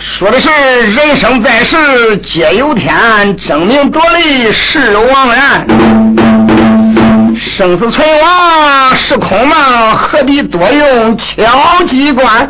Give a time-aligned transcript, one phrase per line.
[0.00, 0.48] 说的是
[0.92, 2.92] 人生在世皆有天，
[3.36, 5.64] 争名夺利是枉然。
[7.56, 9.56] 生死存亡是空梦，
[9.96, 12.48] 何必多用敲击关？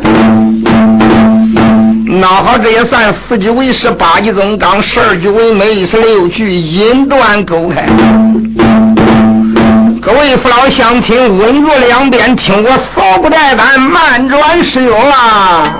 [2.07, 7.85] 那好这也算四句为师，八句宗纲，十二句为美，十六句音断勾开。
[10.11, 15.79] 各位父老乡亲，稳坐两边，听我扫不带板，慢转使用啊！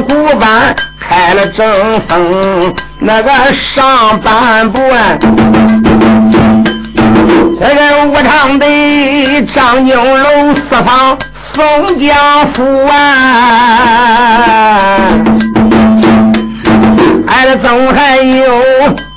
[0.00, 3.30] 古板开了正风，那个
[3.74, 5.18] 上半部啊，
[7.60, 8.66] 这个武昌的
[9.54, 11.18] 张金龙四方
[11.54, 12.94] 宋江府啊，
[17.26, 18.44] 哎，总还有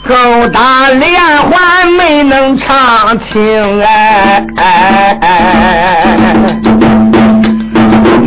[0.07, 6.05] 勾搭连环没能唱清哎哎哎，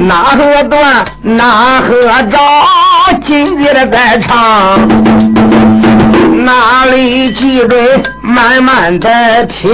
[0.07, 2.39] 哪个断哪个着？
[3.27, 4.79] 紧接着再唱，
[6.45, 8.03] 哪里记准？
[8.23, 9.09] 慢慢的
[9.47, 9.71] 听。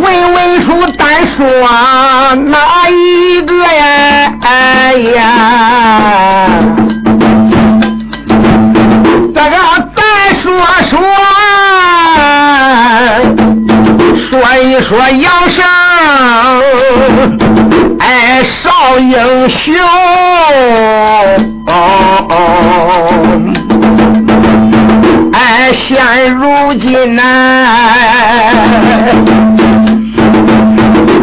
[0.00, 1.46] 问问书单说
[2.50, 4.34] 哪一个呀？
[4.42, 6.48] 哎呀，
[9.34, 9.56] 这个
[9.96, 10.02] 再
[10.42, 10.46] 说
[10.90, 10.98] 说，
[14.38, 15.64] 说一说杨生。
[17.98, 19.74] 哎，少英雄，
[21.66, 21.72] 哦
[22.30, 22.32] 哦
[25.32, 27.22] 哎，现如今呐，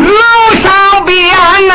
[0.02, 0.22] 楼
[0.62, 0.66] 上
[1.06, 1.16] 边
[1.70, 1.72] 呐，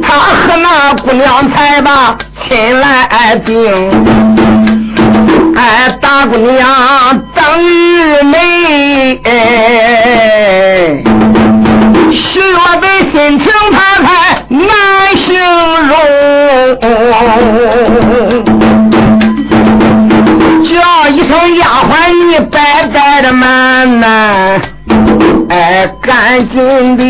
[0.00, 2.16] 他和那姑娘才把
[2.48, 3.52] 亲来定，
[5.56, 7.44] 哎，大姑娘等
[7.98, 8.36] 于美。
[9.24, 9.30] 哎
[12.10, 14.06] 十月的心情，他才
[14.48, 14.60] 难
[15.26, 15.26] 形
[15.88, 15.92] 容。
[20.64, 20.72] 叫
[21.08, 21.92] 一声丫鬟，
[22.28, 22.56] 你白
[22.94, 23.46] 白的慢
[24.00, 24.06] 呐，
[25.50, 27.02] 哎，干净的。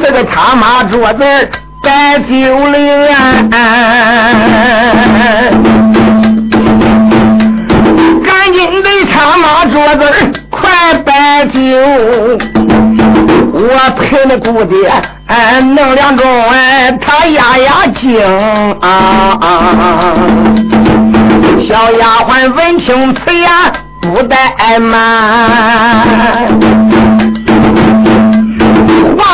[0.00, 1.22] 这个他妈桌子
[1.82, 2.30] 摆酒
[2.68, 3.06] 令
[9.42, 10.00] 他妈桌子
[10.50, 11.58] 快摆酒。
[13.52, 14.88] 我陪那姑爹，
[15.26, 18.20] 哎，弄两盅，哎，他压压惊
[18.80, 19.36] 啊！
[21.68, 23.50] 小丫鬟闻听此言，
[24.00, 26.06] 不怠慢，
[29.16, 29.24] 哇！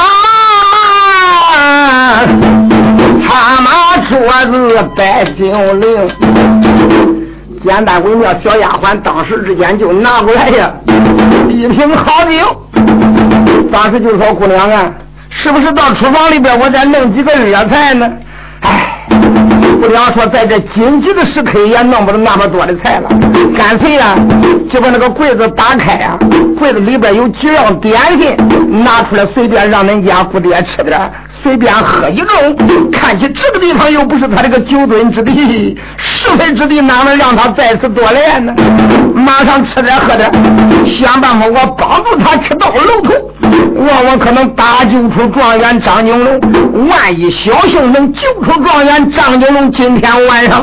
[3.28, 3.68] 他妈
[4.08, 4.16] 桌
[4.52, 5.44] 子摆酒
[5.74, 5.86] 令，
[7.64, 10.70] 简单微妙，小丫鬟当时之间就拿过来呀，
[11.48, 12.62] 一瓶好酒。
[13.70, 14.90] 当时就说：“姑娘啊，
[15.28, 18.10] 是不是到厨房里边，我再弄几个热菜呢？”
[18.62, 19.06] 哎，
[19.80, 23.08] 姑娘说：“在这紧急的时刻，也弄不了那么多的菜了，
[23.56, 24.16] 干脆啊，
[24.70, 26.18] 就把那个柜子打开啊，
[26.58, 28.34] 柜子里边有几样点心，
[28.84, 30.98] 拿出来随便让恁家姑爹吃点。”
[31.48, 38.54] 随便喝一盅，看起这个地方又不是他这个酒尊之地，是非之地，哪能让他再次多练呢？
[39.14, 40.30] 马上吃点喝点，
[41.00, 43.32] 想办法我帮助他吃到楼头，
[43.76, 46.38] 我我可能搭救出状元张景龙。
[46.86, 50.62] 万一小兄能救出状元张景龙，今天晚上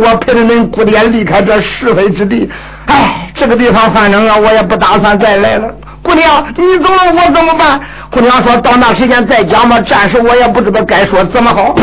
[0.00, 2.50] 我陪着恁姑爹离开这是非之地。
[2.86, 5.68] 哎，这个地方反正啊，我也不打算再来了。
[6.02, 7.80] 姑娘，你走了我怎么办？
[8.10, 11.74] 姑娘说到那时间再讲吧，暂时我也不知道该说怎么好。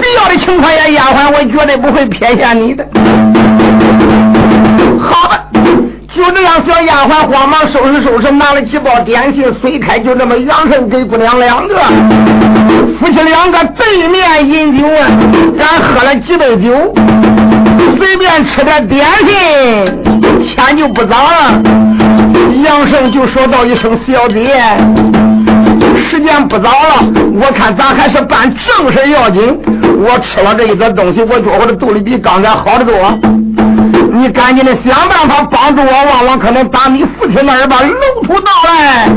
[0.00, 2.86] 必要的情况下，丫鬟我绝对不会撇下你的。
[5.00, 5.42] 好吧，
[6.14, 11.74] 就这样，小丫鬟慌忙收拾收拾，拿了几包点心，随开就这么扬声给姑娘两个。
[13.00, 15.08] 夫妻两个对面饮酒啊，
[15.58, 16.94] 咱喝了几杯酒，
[17.98, 19.36] 随便吃点点心，
[20.54, 21.60] 天就不早了。
[22.64, 24.46] 杨胜就说道一声：“小弟，
[26.10, 27.04] 时间不早了，
[27.34, 29.58] 我看咱还是办正事要紧。
[29.98, 32.94] 我吃了这一个东西，我觉我的肚里比刚才好得多。
[34.12, 37.94] 你赶紧的想办法帮助我，往往可能打你父亲那儿把龙
[38.26, 39.08] 图到来，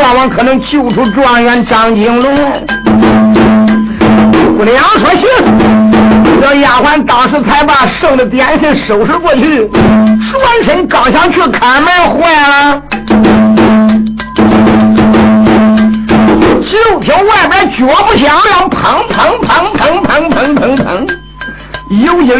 [0.00, 2.34] 往往可能救出状元张金龙。
[4.56, 5.26] 姑娘说行，
[6.46, 11.86] 这丫鬟当时才把剩的点心收拾过去，转身刚想去开门，
[12.20, 12.82] 坏了。
[16.70, 18.76] 就听外边脚步响亮，砰
[19.08, 21.08] 砰砰砰砰砰砰砰，
[22.04, 22.38] 有一人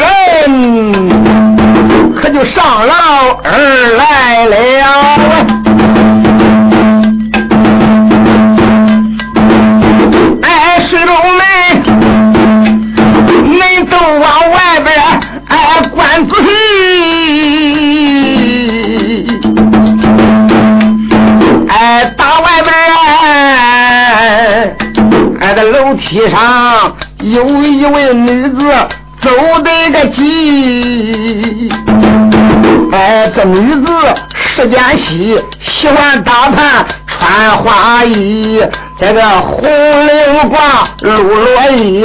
[2.15, 2.93] 可就上楼
[3.43, 4.55] 而来了。
[10.43, 11.43] 哎，水龙门，
[21.69, 22.73] 哎，大外边。
[25.57, 28.59] 在楼梯上有一位女子
[29.23, 29.31] 走
[29.63, 31.71] 得个急，
[32.91, 33.87] 哎，这女子
[34.35, 38.61] 时间稀，喜欢打扮穿花衣，
[39.01, 42.05] 在这红绫挂露罗衣，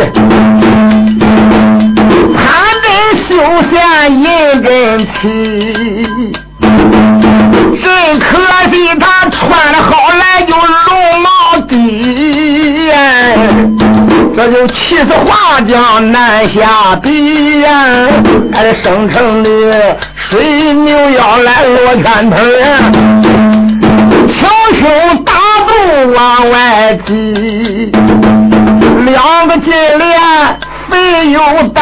[3.29, 4.25] 就像一
[4.61, 8.27] 根旗，真可
[8.71, 11.29] 惜他穿的好来就龙毛
[11.67, 11.71] 低。
[14.35, 18.07] 这就气死华江南下笔呀！
[18.53, 19.97] 哎，生成的
[20.29, 22.77] 水牛要来落圈头呀，
[24.39, 24.49] 强
[24.79, 25.33] 胸大
[25.67, 25.71] 肚
[26.15, 27.91] 往外挤，
[29.05, 30.57] 两个金莲
[30.89, 31.39] 肥又
[31.73, 31.81] 大，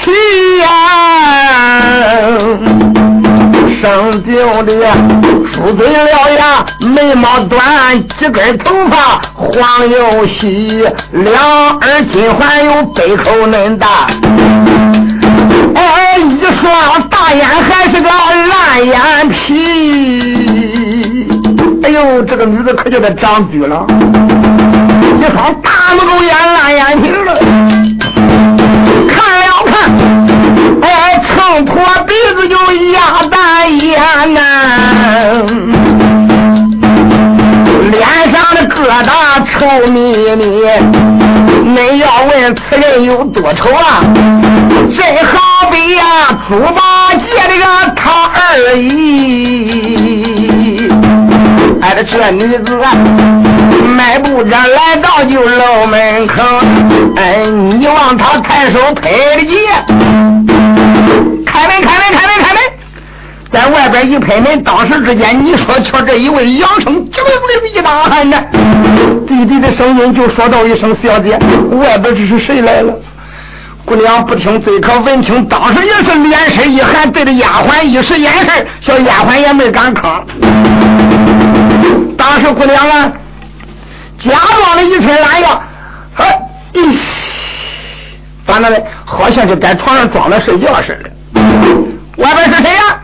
[0.00, 0.66] 去呀！
[3.80, 4.70] 生病的
[5.52, 7.60] 出嘴獠牙，眉毛短，
[8.18, 11.34] 几根头发黄又细，两
[11.78, 14.06] 耳金环又背口恁大。
[15.74, 19.36] 哎，一双大眼还是个烂眼皮。
[21.82, 23.84] 哎呦，这个女子可叫她长嘴了，
[25.18, 27.36] 一双大木狗眼，烂眼皮了。
[29.72, 29.74] 看。
[30.82, 30.86] 哎，
[31.34, 31.72] 秤砣
[32.04, 32.54] 鼻子就
[32.92, 32.98] 鸭
[33.30, 33.36] 蛋
[33.78, 33.90] 眼
[34.34, 34.38] 呐，
[37.90, 37.96] 脸
[38.30, 39.10] 上的疙瘩
[39.46, 39.50] 臭
[39.86, 39.96] 咪
[40.36, 40.42] 咪。
[41.64, 44.02] 恁要问此人有多丑啊？
[44.94, 46.02] 真好比呀，
[46.48, 47.64] 猪八戒这个
[47.96, 48.02] 他
[48.34, 48.90] 二姨。
[51.80, 52.86] 哎，这女子啊，
[53.92, 56.42] 迈步着来到就楼门口。
[57.16, 59.66] 哎，你往他抬手拍的急。
[61.46, 62.62] 开门，开门，开门，开门！
[63.52, 68.42] 在外边一拍门，当时之间，你说瞧这一位杨生，机灵灵一大汉呢，
[69.28, 71.38] 弟弟的声音就说道一声：“小姐，
[71.72, 72.94] 外边这是谁来了？”
[73.84, 80.22] 姑娘不听，嘴可闻清，当时也是脸色一寒，对着丫鬟一使眼神，小丫鬟也没敢吭。
[82.16, 83.12] 当时姑娘啊，
[84.24, 85.62] 假装的一身懒样，
[86.16, 86.40] 哎，
[86.74, 86.96] 咦，
[88.46, 91.10] 反正呢，好像是在床上装着睡觉似的。
[92.18, 93.00] 外边是谁呀？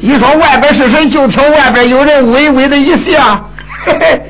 [0.00, 3.48] 一说外边是谁，就听外边有人微微的一笑。
[3.84, 4.20] 嘿嘿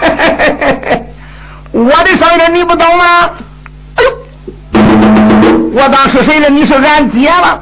[0.00, 1.02] 嘿嘿嘿嘿
[1.72, 3.30] 我的声音你不懂吗？
[3.96, 4.10] 哎呦，
[5.74, 6.48] 我当是谁了？
[6.48, 7.58] 你是俺姐吧？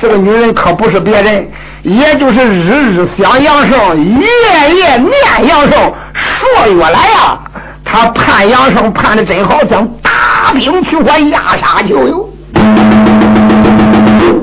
[0.00, 1.50] 这个女人可不是别人，
[1.82, 4.26] 也就是日日想杨胜，夜
[4.74, 5.92] 夜念杨胜。
[6.14, 7.38] 数月来呀，
[7.84, 12.28] 他盼杨胜盼的真好，将大兵去火压杀就有。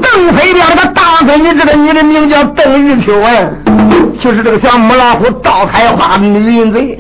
[0.02, 3.32] 邓飞彪他大孙女，这个女的名叫邓玉秋啊，
[4.20, 6.98] 就是这个小母老虎倒开花女淫贼。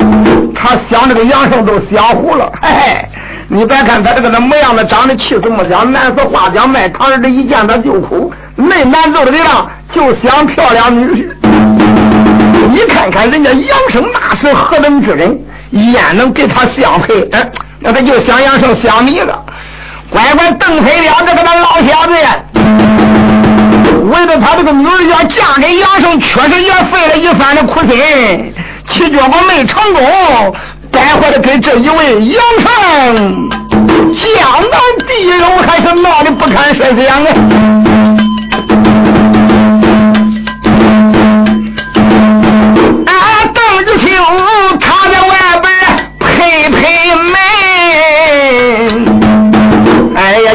[0.55, 3.05] 他想这个杨胜都想糊了，嘿嘿！
[3.51, 8.31] 你别看他这个那模样子，长得气死么像，男子话讲卖糖人的，一见他就哭。
[8.61, 11.29] 那难走的地方，就想漂亮女婿。
[12.69, 15.39] 你看看人家杨生那是何等之人，
[15.71, 17.21] 焉能给他相配？
[17.31, 17.49] 哎，
[17.79, 19.41] 那他就想杨生想你了。
[20.09, 22.11] 乖乖，邓飞彪这个那老小子，
[24.11, 28.53] 为了他这个女儿要嫁给杨生，确实也费了一番的苦心，
[28.91, 30.03] 起脚果没成功，
[30.91, 33.49] 败坏的跟这一位杨生
[34.19, 37.23] 江南第一人，还是闹得不堪设想！
[37.23, 37.27] 啊，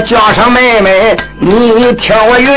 [0.04, 2.48] 叫声妹妹，你听我云。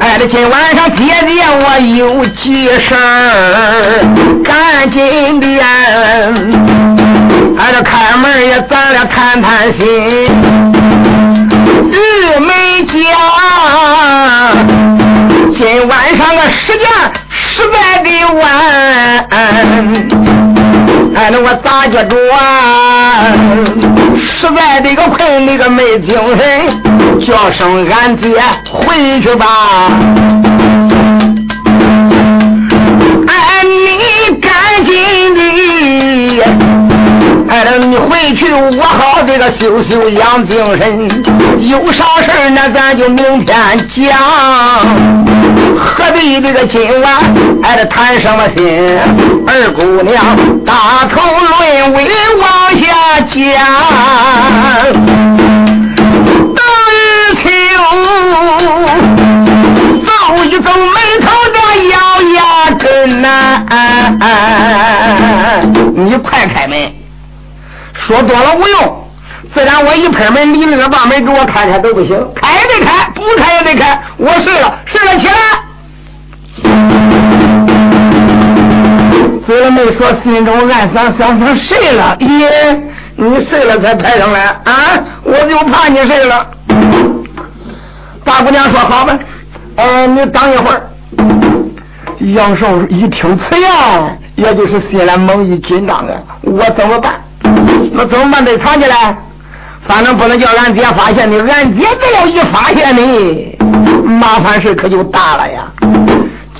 [0.00, 2.94] 哎，这今晚上姐姐我有急事，
[4.44, 5.46] 赶紧的，
[7.58, 9.84] 哎，这开门也咱俩谈谈心。
[11.90, 11.96] 玉
[12.40, 12.92] 梅家，
[15.56, 16.86] 今晚上个时间
[17.30, 18.44] 实在的晚，
[21.16, 23.24] 哎，那我咋接着啊？
[24.16, 29.46] 实在的个困，那个没精神，叫声俺爹回去吧。
[33.28, 34.52] 哎，你赶
[34.84, 34.92] 紧
[35.36, 35.40] 的，
[37.48, 41.08] 哎，你回去我好这个修修养精神。
[41.68, 43.56] 有啥事那咱就明天
[43.94, 45.23] 讲。
[45.84, 47.16] 何必这个今晚
[47.62, 48.98] 哎这谈什么心？
[49.46, 52.02] 二姑娘大头论尾
[52.40, 52.42] 往
[52.82, 53.34] 下讲。
[56.54, 56.58] 等
[57.42, 57.44] 秋
[60.06, 60.10] 走
[60.44, 61.56] 一走眉头这
[61.90, 61.94] 咬
[62.34, 62.38] 牙
[62.78, 63.28] 根呐，
[65.94, 66.92] 你快开门，
[68.06, 69.00] 说多了无用。
[69.54, 74.02] 自然我一拍门，你那个把门给我开开都不行，开也得开，不开也得开。
[74.16, 75.34] 我睡了，睡了起来。
[79.46, 82.16] 虽然没说，心中暗想想想睡了。
[82.18, 82.80] 咦，
[83.16, 84.72] 你睡了才抬上来啊？
[85.22, 86.46] 我就怕你睡了。
[88.24, 89.18] 大姑娘说好吧，
[89.76, 90.82] 呃，你等一会儿。
[92.34, 93.70] 杨寿一听此言，
[94.36, 97.20] 也就是心里猛一紧张啊，我怎么办？
[97.92, 98.42] 那怎么办？
[98.42, 99.14] 得藏起来，
[99.86, 101.38] 反正不能叫俺爹发现你。
[101.38, 103.58] 俺爹只要一发现你，
[104.04, 105.70] 麻烦事可就大了呀。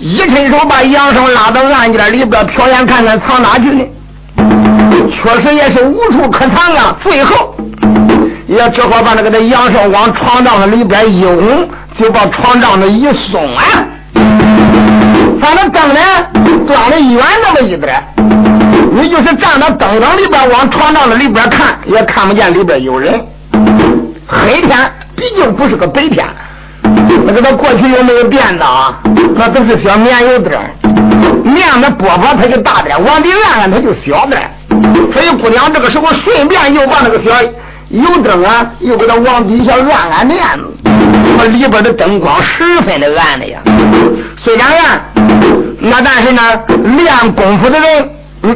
[0.04, 3.82] 一伸手把杨生拉到暗间里边，瞟眼看看藏哪去呢？
[5.10, 6.94] 确实也是无处可藏啊。
[7.02, 7.56] 最后
[8.46, 11.66] 也只好把那个那杨生往床帐子里边一拥，
[11.98, 13.64] 就把床帐子一松啊。
[15.40, 16.00] 反正灯呢，
[16.68, 18.04] 装的远那么一点，
[18.92, 23.18] 你就是站到灯灯里边往床帐子里边看，也看不见里边有人。
[24.28, 24.78] 黑天
[25.16, 26.26] 毕竟不是个白天。
[27.26, 28.98] 那个他过去有没有电的啊，
[29.36, 30.52] 那都是小棉油灯，
[31.44, 34.50] 棉的波波它就大点，往里按按它就小点。
[35.12, 37.30] 所以姑娘这个时候顺便又把那个小
[37.88, 40.64] 油灯啊，又给它往底下按按面子，
[41.38, 43.60] 那里边的灯光十分的暗的呀。
[44.42, 45.00] 虽然暗，
[45.78, 46.42] 那但是呢，
[46.96, 48.10] 练功夫的人，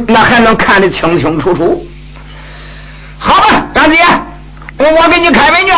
[0.07, 1.83] 那还能看得清清楚楚。
[3.17, 3.97] 好吧，大姐，
[4.77, 5.73] 我我给你开门去。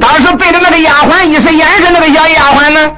[0.00, 2.90] 当时背着那个丫鬟，一时眼神，那个小丫鬟呢，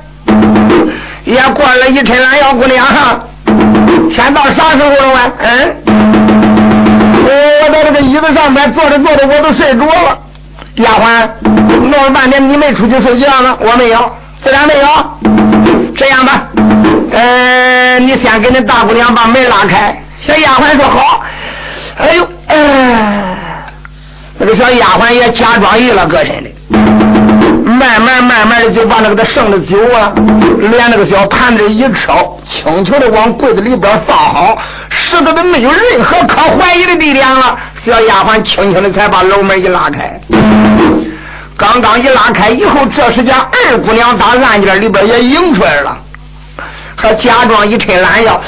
[1.25, 3.21] 也过了一晨懒腰姑娘哈。
[4.15, 5.33] 天到啥时候了啊？
[5.39, 5.77] 嗯，
[7.63, 10.19] 我在这个椅子上边坐着坐着，我都睡着了。
[10.77, 13.57] 丫鬟，弄了半天你没出去睡觉呢？
[13.61, 14.13] 我没有，
[14.45, 14.87] 自然没有。
[15.97, 16.49] 这样吧，
[17.13, 19.97] 嗯，你先给那大姑娘把门拉开。
[20.27, 21.23] 小丫鬟说好。
[21.99, 23.37] 哎呦，哎，
[24.39, 26.51] 那个小丫鬟也假装意了，个人的。
[27.79, 30.13] 慢慢慢慢的就把那个他剩的酒啊，
[30.59, 34.59] 连那个小盘子一敲，轻巧的往柜子里边放好，
[34.89, 37.57] 使得都没有任何可怀疑的地点了。
[37.85, 40.21] 小丫鬟轻轻的才把楼门一拉开，
[41.57, 45.97] 刚刚一拉开以后，这时间二姑娘打暗间里边也迎出来了，
[46.97, 48.41] 还假装一抻懒腰。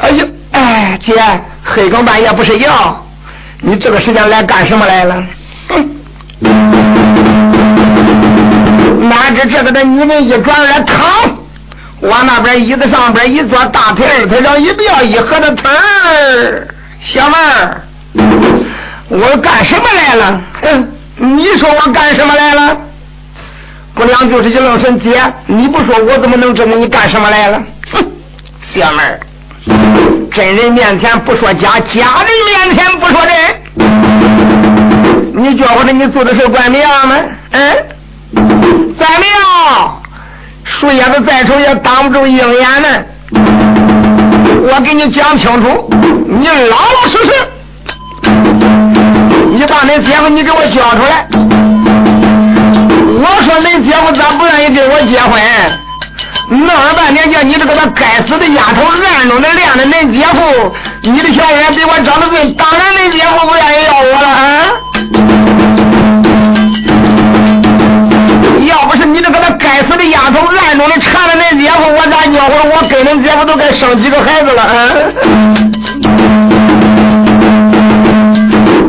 [0.00, 1.14] 哎呦，哎姐，
[1.64, 3.00] 黑更半夜不睡觉，
[3.60, 5.22] 你这个时间来干什么来了？
[9.10, 10.96] 哪知这个的女人一转来，躺
[12.02, 16.68] 往那边椅子上边一坐，大腿二腿上一撂，一合的腿儿，
[17.12, 17.82] 小妹儿，
[19.08, 20.40] 我干什么来了？
[20.62, 22.76] 哼，你说我干什么来了？
[23.96, 27.60] 姑娘就是一愣神，姐，你不说我怎么能知道你干什么来了？
[27.92, 28.06] 哼，
[28.72, 29.20] 小妹儿，
[30.32, 33.34] 真人面前不说假，假人面前不说真。
[35.34, 37.16] 你觉得你做的事怪妙吗？
[37.50, 37.76] 嗯。
[38.98, 39.40] 再没有，
[40.64, 42.88] 树叶子再丑也挡不住鹰眼呢。
[44.62, 45.88] 我给你讲清楚，
[46.28, 47.32] 你老老实实，
[49.52, 51.26] 你把那姐夫你给我交出来。
[53.22, 55.40] 我说恁姐夫咋不愿意跟我结婚？
[56.50, 64.66] 弄了半天叫你这个那该死的丫头暗中的练的恁姐夫，你的小眼比我长得俊，当然恁姐夫不愿意要我了啊。
[69.12, 74.88] 你这个那该死的丫头暗中的缠着恁姐夫，我咋尿会我跟恁姐夫都该生几个孩子了啊！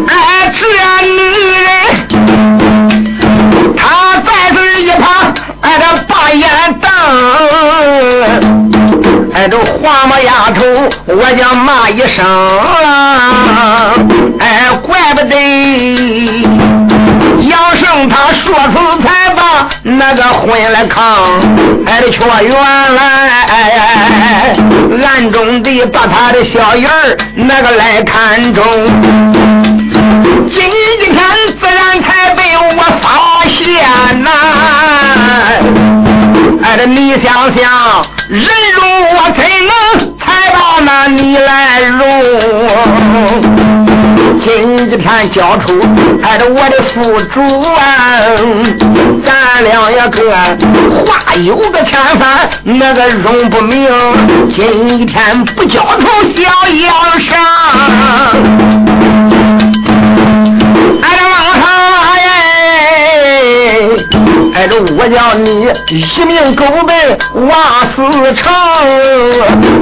[0.08, 0.62] 哎，这
[1.08, 1.20] 女
[1.66, 1.70] 人，
[3.76, 3.82] 她
[4.18, 6.46] 在这一旁，哎，这把眼
[6.80, 6.90] 瞪。
[9.34, 10.62] 哎，这黄毛丫头，
[11.08, 12.24] 我叫骂一声，
[14.40, 15.36] 哎，怪不得
[17.50, 19.21] 杨胜他说出才
[19.84, 21.40] 那个婚来扛，
[21.86, 22.54] 哎，却原
[22.96, 24.56] 来
[25.06, 28.64] 暗中的把他的小人儿那个来看中，
[30.50, 30.62] 今
[31.14, 31.16] 天
[31.60, 34.30] 自然才被我发现呐。
[36.64, 38.82] 哎，这你想想，人如
[39.16, 39.72] 我怎能
[40.20, 41.98] 才到那你来如？
[44.44, 45.80] 今天交出
[46.24, 47.40] 哎，这我的副主
[47.74, 47.82] 啊，
[49.32, 50.30] 咱俩也个
[51.06, 53.88] 话有个千番，那个容不明。
[54.54, 57.32] 今天不交头小杨生。
[64.54, 66.94] 哎，这我叫你一命狗背
[67.48, 67.54] 挖
[67.96, 67.96] 死
[68.36, 68.54] 城！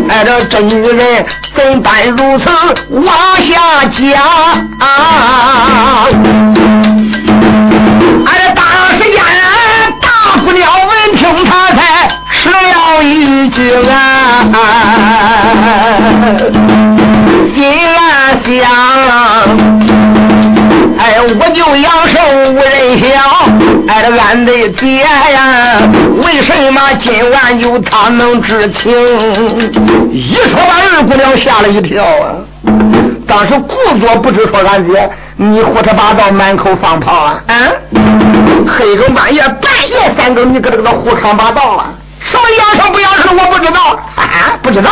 [0.09, 1.25] 哎，这这女人
[1.55, 2.45] 怎般如此
[2.89, 3.07] 往
[3.41, 3.99] 下讲？
[8.25, 9.19] 哎，这大时间
[10.49, 14.41] 不了，闻听他才吃了一惊啊！
[17.55, 17.61] 心
[17.95, 18.49] 暗想。
[20.97, 23.07] 哎，我就阳寿无人晓，
[23.89, 25.77] 哎，这俺的爹呀，
[26.23, 28.91] 为什么今晚有他能知情？
[30.11, 32.41] 一说把二姑娘吓了一跳啊！
[33.27, 37.43] 当时故作不知说俺姐，你胡说八道，满口放炮啊！
[37.49, 37.53] 啊！
[38.67, 41.93] 黑更半夜，半夜三更，你搁这个胡说八道啊？
[42.21, 44.57] 什么养生不养生，我不知道啊！
[44.61, 44.91] 不知道。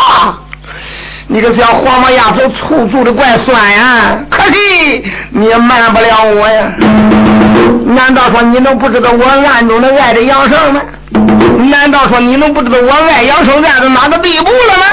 [1.28, 4.18] 你个小黄毛丫头，醋醋的怪酸呀！
[4.30, 4.54] 可是
[5.32, 6.72] 你也瞒不了我呀。
[7.86, 10.82] 难道说你能不知道我暗中的爱着杨胜吗？
[11.70, 14.86] 难道说你能不知道我爱杨胜爱到哪个地步了吗？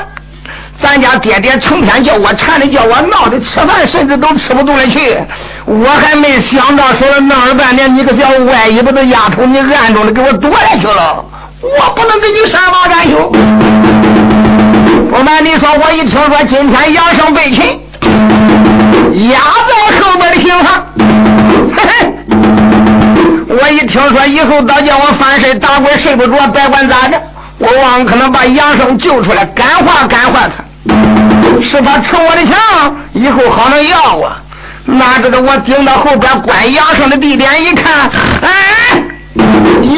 [0.82, 5.16] 咱家爹爹成天叫我馋的，叫我闹的，吃饭甚至都吃不动了去。
[5.64, 11.24] 我还没想到，说了闹了半天，你个小外衣巴的丫头，你暗中的给我躲下去了。
[11.62, 13.32] 我不能给你善罢甘休。
[15.10, 17.80] 不瞒你说，我一听说今天杨胜被擒，
[19.30, 20.84] 压在我后边的刑房，
[21.74, 22.12] 嘿嘿。
[23.48, 27.18] 我一听说以后倒叫我翻身打滚睡不着，别管咋着，
[27.58, 30.64] 我望可能把杨胜救出来，感化感化他，
[31.62, 34.30] 是他吃我的枪，以后好能要我。
[34.86, 38.10] 哪知道我顶到后边关杨胜的地点一看，
[38.42, 39.02] 哎，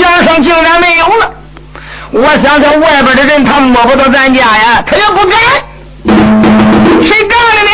[0.01, 1.31] 杨胜竟然没有了。
[2.13, 5.39] 我想想，外边的人他摸不到咱家呀，他也不敢。
[7.05, 7.71] 谁干的呢？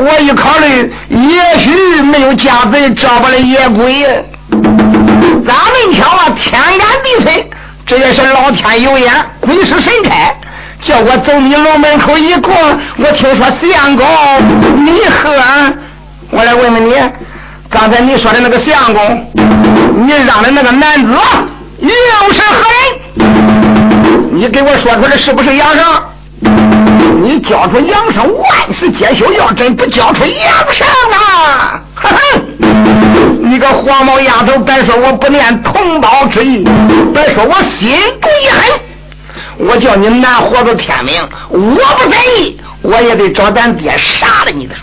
[0.00, 4.04] 我一考虑，也许没有家贼招不来野鬼。
[5.46, 7.50] 咱们瞧啊，天干地催，
[7.88, 10.36] 这也是老天有眼，鬼使神差，
[10.84, 12.52] 叫我走你楼门口一过，
[12.98, 14.06] 我听说相公
[14.84, 15.30] 你喝，
[16.30, 16.94] 我来问问你，
[17.70, 19.32] 刚才你说的那个相公，
[20.06, 21.12] 你让的那个男子。
[21.80, 21.88] 又
[22.34, 24.28] 是何人？
[24.32, 25.86] 你给我说出来是不是杨生？
[27.22, 32.18] 你交出杨生，万事皆休；要真不交出杨生啊，哼哼！
[33.40, 36.64] 你个黄毛丫头，别说我不念同胞之意，
[37.12, 38.80] 别说我心不狠，
[39.68, 41.20] 我叫你难活到天明。
[41.50, 44.74] 我不在意，我也得找咱爹杀了你的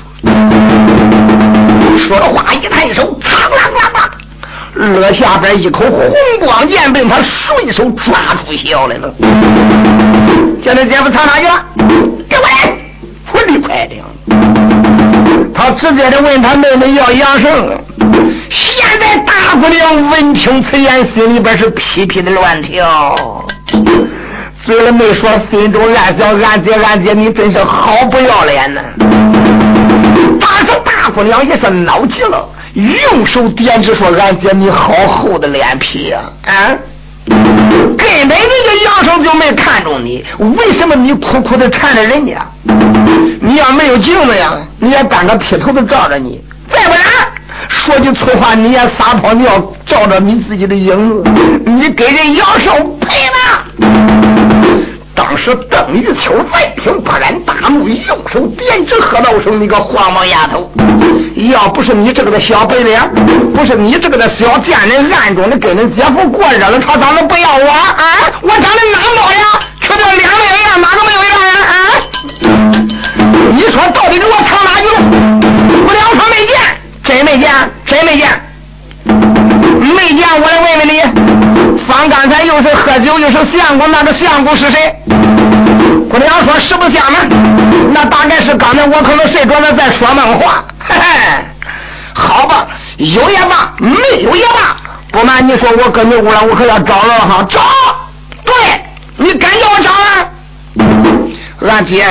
[2.08, 4.10] 说着话，一抬手，嘡啷啷啷。
[4.78, 9.14] 额下边一口红光剑被他顺手抓住下来了。
[10.64, 11.66] 现在姐夫藏哪去了？
[12.28, 12.78] 给我来！
[13.32, 14.04] 我的快点！
[15.56, 17.84] 他直接的问他妹妹要杨胜。
[18.50, 23.16] 现在大姑娘闻听此言，心里边是噼噼的乱跳，
[24.66, 28.82] 嘴里没说，心中暗想：俺姐，俺姐，你真是好不要脸呢！
[30.40, 32.48] 但是大姑娘也是恼极了。
[32.74, 36.20] 用手点指说：“俺姐，你好厚的脸皮呀！
[36.46, 36.76] 啊，
[37.28, 42.46] 根本人家杨生就没看中你，为什么你苦苦的缠着人家？
[43.42, 46.40] 你要没有镜子呀，你也搬个铁头子照着你；
[46.72, 47.04] 再不然，
[47.70, 51.30] 说句粗话，你也撒泡尿照着你自己的影子，
[51.66, 54.35] 你给人杨生赔了。”
[55.28, 60.70] 当时邓玉秋再听，勃然大怒，用手点指喝道声：“你个黄毛丫头，
[61.52, 63.02] 要不是你这个的小白脸，
[63.56, 68.18] 不是你这个的小贱人，暗中的跟恁姐夫过热了，他咋能不要我啊？
[68.44, 69.60] 我长得哪么呀？
[69.82, 71.74] 去掉两个人，哪个没有一个人啊？
[73.52, 74.94] 你说到底给我藏哪去了？
[75.88, 76.56] 我两场没见，
[77.04, 77.52] 真没见，
[77.88, 78.30] 真没见，
[79.08, 80.30] 没见。
[80.40, 81.02] 我来问问你。”
[81.88, 84.94] 方刚才又是喝酒又是相公，那个相公是谁？
[86.10, 90.64] 姑娘说实不相瞒，那大概是刚才我可能睡着了在说梦话。
[90.88, 91.46] 嘿嘿，
[92.14, 92.68] 好吧，
[92.98, 94.78] 有也罢，没有也罢，
[95.12, 97.62] 不瞒你说，我搁你屋了，我可要找了哈，找。
[98.46, 98.54] 对，
[99.18, 100.30] 你敢叫我找啊？
[101.68, 102.06] 俺姐，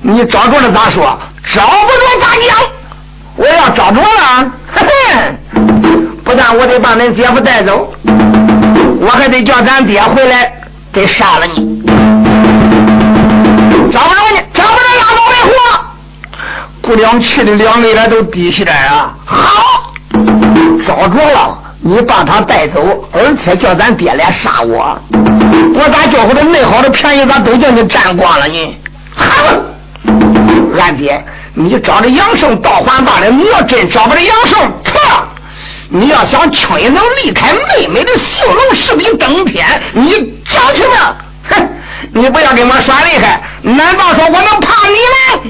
[0.00, 1.18] 你找着了咋说？
[1.54, 2.56] 找不着咋讲？
[3.36, 5.36] 我要找着了，嘿嘿，
[6.24, 7.92] 不但我得把恁姐夫带走，
[9.00, 10.52] 我还得叫咱爹回来
[10.92, 11.82] 给杀了你。
[13.92, 15.52] 找不着你，找不着拉倒为活。
[16.82, 19.14] 姑娘气的两泪来都滴起来啊！
[19.24, 19.92] 好，
[20.86, 24.98] 找着了，你把他带走，而且叫咱爹来杀我。
[25.74, 28.78] 我咋叫回来那好的便宜咋都叫你占光了呢？
[29.14, 29.26] 好，
[30.78, 31.24] 俺爹。
[31.58, 35.00] 你找着杨胜倒还罢了，你要真找不着杨胜，错！
[35.88, 40.10] 你要想轻易能离开妹妹的绣楼士兵登天，你
[40.52, 41.16] 讲什么！
[41.48, 41.68] 哼，
[42.12, 45.40] 你不要跟我耍厉害，难道说我能怕你吗？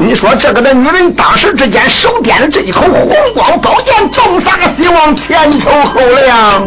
[0.00, 6.66] 你说这个的女人当时之间手掂的这一口红光宝剑，东撒个西望前瞅后亮，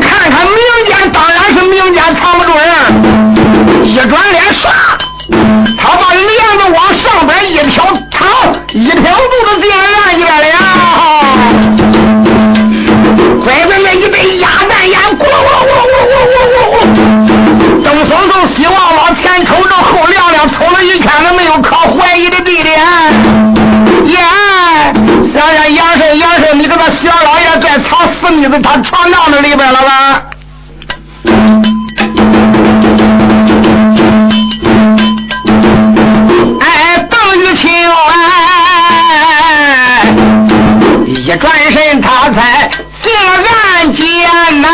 [0.00, 4.70] 看看明间当然是明间藏不住人，一转脸唰。
[5.78, 6.24] 他把帘
[6.58, 8.54] 子往上边一挑，操！
[8.72, 10.55] 一挑肚子进院里边了。
[27.02, 30.22] 小老爷在藏死妮子他床帐子里边了吧？
[41.06, 42.70] 一转身，他才
[43.02, 44.00] 进俺间
[44.62, 44.68] 呐！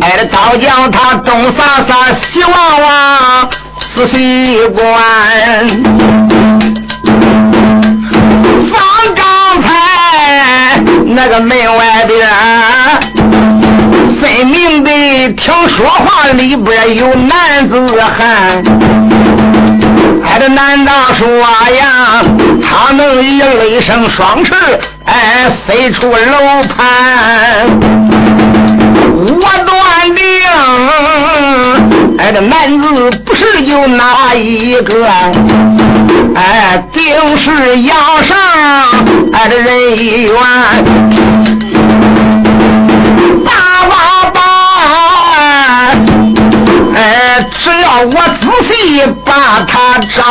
[0.00, 3.50] 挨着刀将，他东撒撒，西望望，
[3.96, 4.14] 仔细
[4.68, 6.53] 观。
[11.14, 12.28] 那个门外边，
[14.20, 14.90] 分明的
[15.34, 18.62] 听说话里边有男子汉。
[20.26, 21.28] 哎，这难道说
[21.70, 22.24] 呀，
[22.66, 24.52] 他能以雷声双翅，
[25.04, 27.68] 哎，飞出楼盘？
[29.16, 30.24] 我断定，
[32.18, 32.88] 哎，这男子
[33.24, 35.06] 不是就那一个，
[36.34, 38.34] 哎，定是要上
[39.36, 40.32] 哎，这人员，
[43.44, 43.50] 大
[43.90, 43.92] 王
[44.32, 44.38] 八，
[46.94, 46.98] 哎，
[47.50, 48.72] 只要我仔细
[49.24, 49.30] 把
[49.66, 50.22] 他找，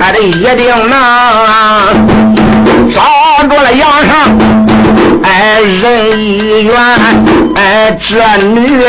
[0.00, 0.94] 俺的一定能
[2.94, 2.98] 找
[3.48, 4.10] 着了杨上，
[5.22, 6.74] 哎，人一员，
[7.54, 8.14] 哎，这
[8.46, 8.88] 女人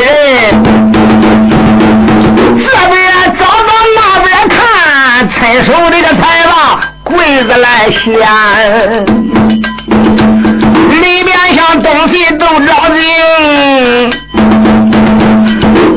[2.57, 2.97] 这边
[3.37, 4.57] 找到那边看，
[5.37, 6.40] 伸手这个财
[7.11, 8.05] 柜子来掀，
[11.01, 12.99] 里边像东西都着急。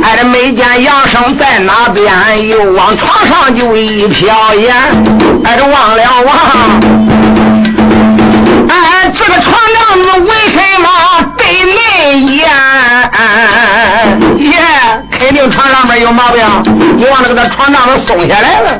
[0.02, 4.74] 哎，这没见杨生在哪边，又往床上就一瞟眼。
[5.44, 6.36] 俺，这忘了望。
[8.68, 10.86] 哎，这个床帐子为什么
[11.38, 11.76] 对内
[12.20, 12.46] 掩？
[14.38, 14.52] 耶，
[15.10, 16.44] 肯定床上面有毛病。
[16.98, 18.78] 你忘了给他床帐子松下来了。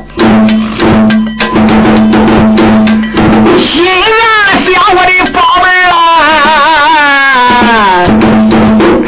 [3.75, 5.93] 心愿想我的宝贝啊！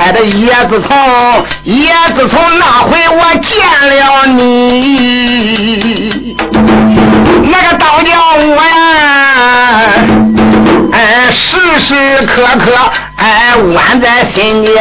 [0.01, 0.91] 哎，这叶子从
[1.63, 3.55] 叶子从那回我见
[3.89, 6.37] 了你，
[7.45, 9.83] 那个倒叫我呀，
[10.93, 12.77] 哎，时时刻刻
[13.17, 14.75] 哎弯在心间，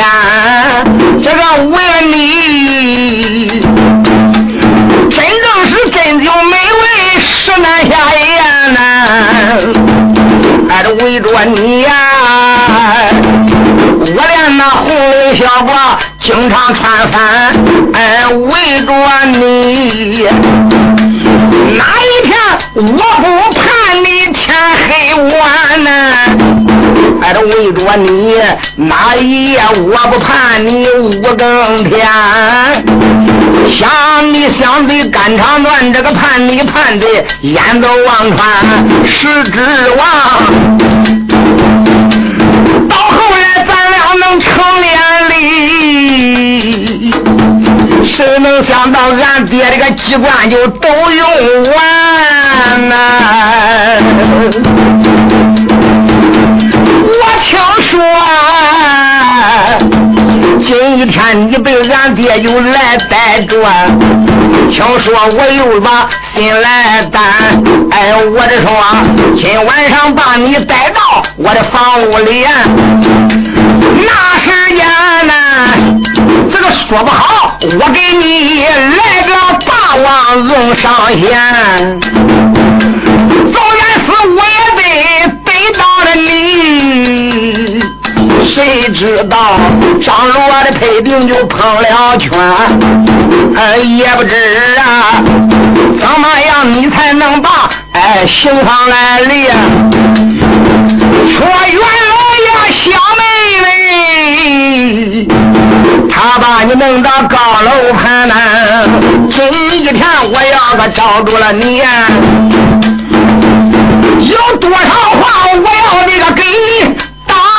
[1.24, 1.76] 这个为
[2.08, 3.62] 你，
[5.12, 8.45] 真正是真酒美味，实难下咽
[10.86, 11.90] 呐，哎，这围着你呀。
[14.08, 17.56] 我连那红绫小褂经常穿翻，
[17.94, 18.94] 哎，围着
[19.32, 20.28] 你。
[21.78, 22.38] 哪一天
[22.76, 23.64] 我不盼
[24.04, 24.56] 你天
[24.88, 24.88] 黑
[25.40, 25.90] 晚呢？
[27.22, 28.36] 哎，这围着你，
[28.76, 32.08] 哪一夜我不盼你五更天？
[33.80, 37.06] 想你想的肝肠断，这个盼你盼的
[37.42, 39.60] 眼都望穿，十指
[39.98, 40.06] 望。
[44.42, 44.98] 成年
[45.30, 47.12] 哩，
[48.16, 51.28] 谁能想到俺爹这个机关就都用
[51.72, 52.94] 完呐？
[57.08, 57.50] 我听
[57.90, 57.94] 说
[60.68, 60.70] 今
[61.00, 61.16] 一天
[61.52, 63.64] 你被俺爹又来逮住，
[64.72, 65.06] 听说
[65.38, 67.22] 我又把心来担，
[67.92, 68.68] 哎，我的说，
[69.38, 72.46] 今晚上把你逮到我的房屋里。
[73.94, 74.46] 那时
[74.76, 74.80] 间
[75.28, 75.34] 呢，
[76.52, 79.34] 这个说不好，我给你来个
[79.66, 80.08] 霸王
[80.48, 81.22] 龙上仙，
[83.54, 83.74] 早晚
[84.06, 84.84] 是我也得
[85.44, 87.84] 得到了你。
[88.48, 89.60] 谁知道
[90.06, 92.30] 张罗的配兵就碰了圈，
[93.58, 94.36] 哎，也不知
[94.80, 95.22] 啊，
[96.00, 99.50] 怎么样你才能把哎刑房来立？
[101.38, 101.82] 说远
[106.66, 108.36] 你弄到高楼盘呢，
[109.32, 111.78] 今一天我要可找住了你，
[114.28, 116.96] 有多少话我要这个给你。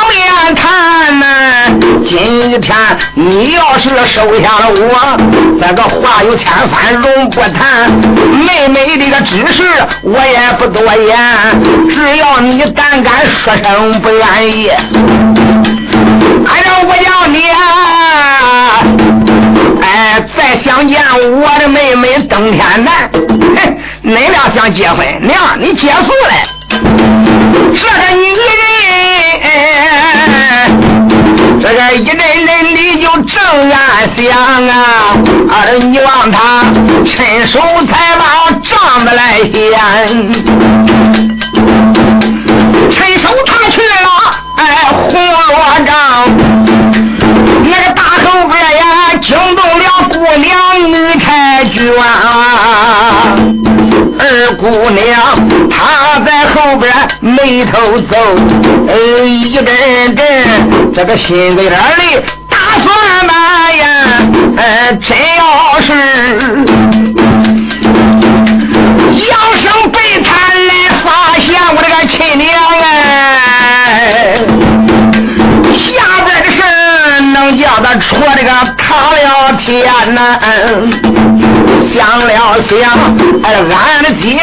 [0.09, 1.27] 面谈呢，
[2.09, 2.77] 今天
[3.15, 5.17] 你要是收下了我，
[5.61, 7.91] 这个话有千番容不谈。
[8.45, 9.63] 妹妹这个指示
[10.03, 11.17] 我也不多言，
[11.95, 14.69] 只要你胆敢说声不愿意，
[16.47, 17.57] 俺要我要你啊，
[19.87, 21.01] 哎，再想见
[21.41, 23.09] 我的妹妹登天难。
[23.55, 26.33] 嘿，恁俩想结婚，娘你结束了。
[26.69, 28.61] 这个女人，
[31.61, 33.37] 这个一阵阵的就正
[33.71, 33.81] 暗
[34.17, 34.27] 想
[34.67, 34.75] 啊，
[35.51, 36.65] 啊，你望他
[37.07, 38.25] 伸手才把
[38.69, 39.55] 帐子来掀，
[42.91, 44.09] 伸手他去了，
[44.57, 45.37] 哎，红罗
[45.87, 45.95] 帐，
[47.63, 48.85] 那个大后边呀，
[49.23, 49.66] 惊动
[50.27, 51.25] 姑娘女婵
[51.73, 53.37] 娟啊。
[54.19, 55.23] 二姑娘，
[55.71, 58.17] 她在后边眉头皱，
[58.89, 63.87] 呃，一阵阵这个心里里打算嘛呀，
[64.57, 65.93] 呃，真要是
[80.17, 80.41] 难。
[81.95, 82.27] 想了
[82.69, 82.75] 想，
[83.45, 84.41] 哎，俺的姐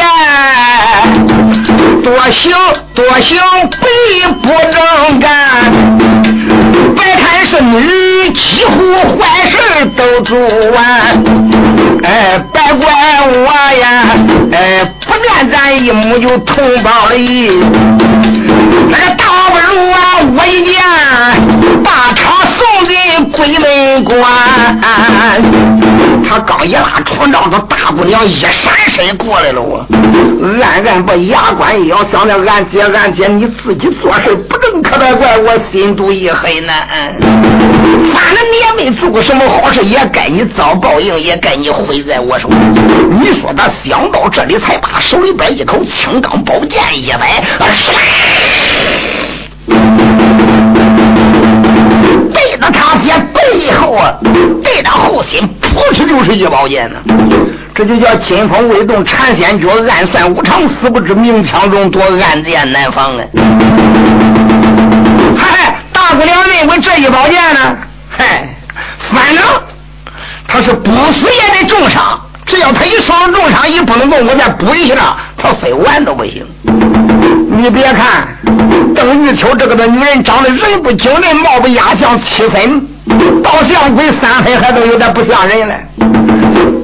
[2.02, 2.52] 多行
[2.94, 3.38] 多行，
[3.80, 3.86] 必
[4.42, 5.28] 不正干。
[6.94, 9.56] 别看是女，几乎坏事
[9.96, 10.38] 都做
[10.72, 10.80] 完。
[12.02, 12.84] 哎，别怪
[13.32, 13.46] 我
[13.80, 13.84] 呀，
[14.52, 17.50] 哎，不念咱一母就同胞了义。
[18.90, 19.96] 那个倒不如啊，
[20.36, 20.74] 我一件
[23.36, 24.14] 鬼门关。
[26.26, 28.52] 他刚一拉床帐子，大姑娘一闪
[28.90, 29.86] 身过来了，我
[30.62, 36.72] 暗暗把牙关一咬，想着俺姐俺姐，你自己做事不正，可别怪我心毒一黑呢。
[38.14, 42.48] 反正你也没做过什么好事，也该你遭报应，也该你毁在我手。
[42.48, 47.42] 你说他想到这里，才把手里边一口青钢宝剑一摆，
[49.66, 50.13] 对
[52.72, 54.14] 他爹背后啊，
[54.62, 55.46] 对着后心。
[55.60, 56.96] 扑哧就是一宝剑呢，
[57.74, 63.24] 这就叫金风未动缠仙诀，暗算无常，死不知明枪中多，暗箭难防啊！
[65.36, 67.76] 嗨，大姑娘认为这一宝剑呢，
[68.10, 68.48] 嗨，
[69.12, 69.44] 反正
[70.46, 76.46] 他是不死也得重伤，只要他一受了重伤，一不能动，我再补一下，他非完都不行。
[77.50, 78.28] 你别看
[78.94, 82.88] 邓玉秋这个的女人长得人不精人，貌不压相，七分。
[83.42, 85.74] 倒像鬼，三分还都有点不像人了。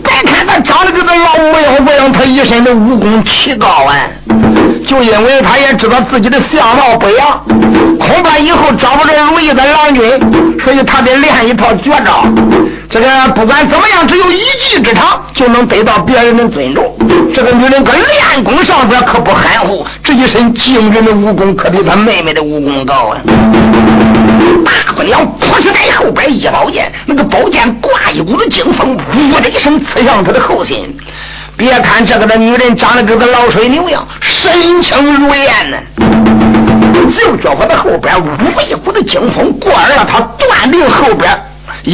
[0.02, 3.94] 别看他长得跟个老模样模样，他一身的武功奇高啊！
[4.88, 7.44] 就因为他也知道自己的相貌不扬，
[7.98, 10.02] 恐怕以后找不着如意的郎君，
[10.64, 12.24] 所以他得练一套绝招。
[12.90, 13.06] 这个
[13.37, 16.92] 不管怎么样，只有一技之长就能得到别人的尊重。
[17.33, 23.20] 这个女人搁练功上边可不含糊，这一身惊人的武功可比她妹妹的武功高啊！
[24.64, 30.96] 大不了扑是在后边一宝剑，那个宝剑挂一股子劲风，呼的一声刺向他的后心。
[31.56, 35.78] 别看这个的女人长得跟个老水牛样，神情如燕呢，
[37.18, 41.30] 就觉我的后边呜一股子劲风过来了，他断定后边。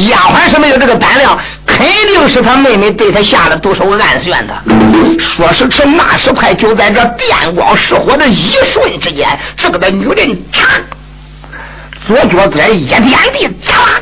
[0.09, 4.61] 丫鬟是没有这个胆量，肯定是他妹妹对他下了毒手，暗算他。
[5.19, 10.37] 说时迟，那时快，就在这电光石火的一瞬之间，这个的女人，
[12.07, 13.99] 左脚边一点地嚓，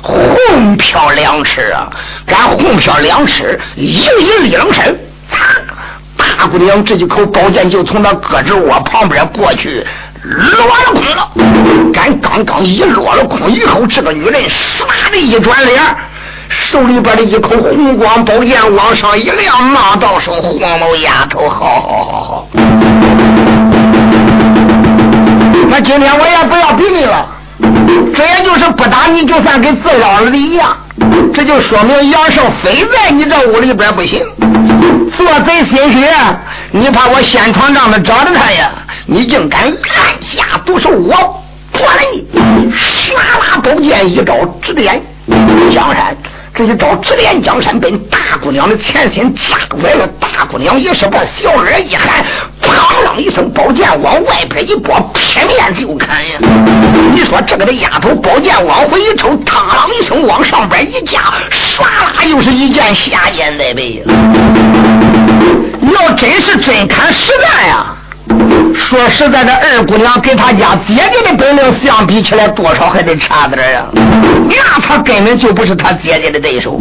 [0.00, 1.90] 红飘两尺啊！
[2.24, 4.96] 敢红飘两尺，一一立冷身，
[5.32, 5.40] 嚓！
[6.16, 9.84] 大姑娘这几口宝剑就从那胳肢窝旁边过去，
[10.22, 11.28] 落了空了。
[11.94, 15.82] 俺刚刚一落了空以后，这个女人唰的一转脸，
[16.70, 22.46] 手里边的一口红光宝剑往上一亮，骂道声：“黄毛丫头，好好好好！
[25.68, 27.26] 那今天我也不要比你了，
[28.14, 30.76] 这也就是不打你就算跟自老了的一样。
[31.34, 34.24] 这就说明杨胜非在你这屋里边不行，
[35.16, 36.06] 做贼心虚，
[36.72, 38.70] 你怕我先闯帐子找着他呀？
[39.06, 39.72] 你竟敢暗
[40.22, 42.26] 下毒手，我破了你！
[42.72, 45.02] 唰啦，宝剑一招指点
[45.72, 46.16] 江山。
[46.60, 50.06] 这一招直连江山，奔大姑娘的前心扎过来了。
[50.20, 52.22] 大姑娘也是把小耳一喊，
[52.60, 52.70] 砰
[53.02, 56.38] 啷一声，宝剑往外边一拨，劈面就砍呀！
[57.14, 64.04] 你说这个的丫头，宝剑往回一抽，嘡啷一声往上边一架，唰啦又是一剑下剑在背。
[65.94, 67.86] 要真是真砍实干呀！
[68.88, 73.86] 说实在的，二姑娘跟她家姐姐的本领相比起来，多少还得差点呀。
[73.94, 76.78] 那她根本就不是她姐姐的对手。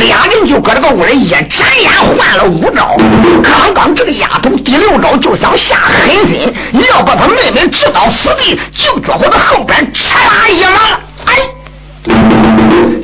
[0.00, 1.38] 俩人就搁这个屋里一眨
[1.78, 2.96] 眼换了五招。
[3.42, 6.52] 刚刚这个丫头第六招就想下狠心，
[6.90, 11.34] 要把她妹妹置到死地，就觉我的后边哧啦一麻，哎，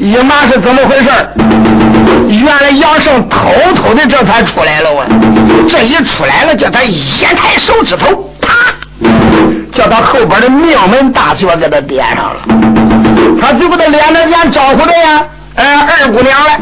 [0.03, 1.11] 一麻是怎么回事？
[2.29, 3.38] 原来杨胜偷
[3.77, 5.07] 偷的这才出来了啊！
[5.71, 8.53] 这一出来了，叫他一抬手指头，啪，
[9.73, 12.41] 叫他后边的命门大锁给他点上了。
[13.41, 16.59] 他就给他脸着脸招呼着呀，哎，二姑娘来。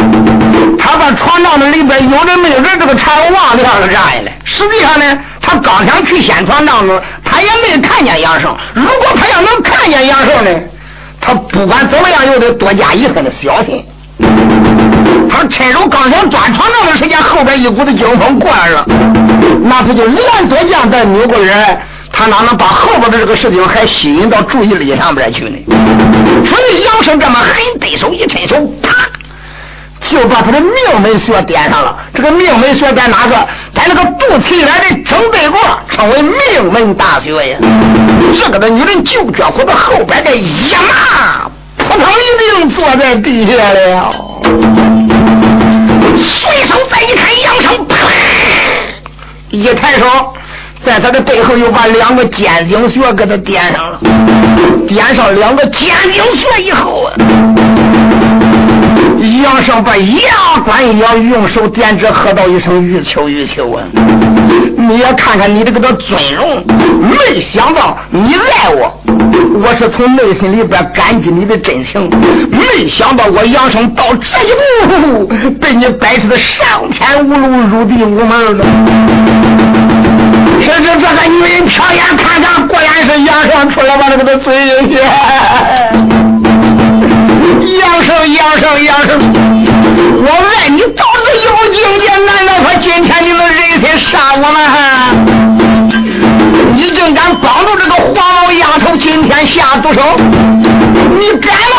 [0.79, 4.39] 他把床帐子里边有的没人这个柴火忘掉了，这样来。
[4.45, 8.55] 实际上呢，他刚想去掀床帐子，他也没看见杨胜。
[8.75, 10.51] 如果他要能看见杨胜呢，
[11.21, 13.85] 他不管怎么样，又得多加一分的小心。
[15.31, 18.85] 他趁手刚想钻床那段时间，后边一股子惊风过来了，
[19.63, 21.57] 那他就连多将再扭过人，
[22.13, 25.57] 他哪能把后边的这个事情还吸引到注意力上面去呢？
[26.47, 28.91] 所以杨生这么狠，对手一伸手，啪，
[30.09, 31.97] 就把他的命门穴点上了。
[32.15, 33.37] 这个命门穴在哪个？
[33.75, 35.61] 在那个肚脐眼的正背过，
[35.93, 37.59] 称为命门大穴呀。
[38.39, 41.51] 这个的女人就觉乎的后边的一麻。
[41.77, 44.13] 扑腾一定坐在地下了，
[46.15, 47.97] 随手再一看，扬声啪
[49.51, 50.07] 一抬手，
[50.85, 53.99] 在他的背后又把两个尖顶穴给他点上了，
[54.87, 57.13] 点上两个尖顶穴以后啊。
[59.61, 63.85] 杨生把牙关一咬，用手点指，喝道一声：“玉秋，玉秋啊！
[64.79, 66.65] 你也看看你这个的尊容，
[67.03, 67.15] 没
[67.53, 68.91] 想到你爱我，
[69.63, 72.09] 我是从内心里边感激你的真情。
[72.51, 74.53] 没想到我杨生到这一
[74.89, 75.27] 步，
[75.61, 78.65] 被你摆出的上天无路，入地无门了。
[80.65, 85.01] 甚至这个女人瞟眼看看，果然是杨生出来把这个的嘴进去。
[87.81, 89.19] 杨生，杨生，杨生，
[90.23, 94.59] 我爱你到底有境界，难道说今天你能忍心杀我吗？
[96.75, 100.01] 你竟敢帮助这个黄毛丫头今天下毒手？
[100.19, 101.79] 你敢吗？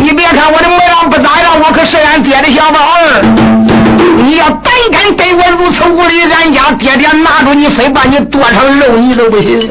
[0.00, 3.22] 你别看我的模样不咋样，我可是俺爹的小宝儿。
[4.22, 9.70] 你要胆敢对我如此无礼，俺家爹爹拿住你，非把你剁成肉泥都不行。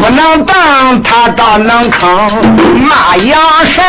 [0.00, 2.08] 不能当，他倒能坑
[2.88, 3.84] 骂杨生。